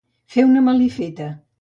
[0.35, 1.33] Fer una malifeta.